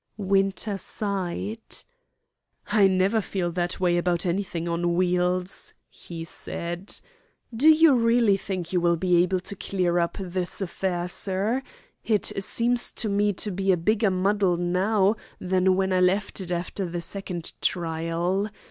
[0.17, 1.61] Winter sighed.
[2.71, 6.99] "I never feel that way about anything on wheels," he said.
[7.55, 11.61] "Do you really think you will be able to clear up this affair, sir?
[12.03, 16.51] It seems to me to be a bigger muddle now than when I left it
[16.51, 18.49] after the second trial.